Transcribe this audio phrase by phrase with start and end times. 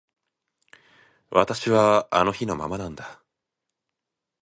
[1.29, 3.21] 私はあの日のままなんだ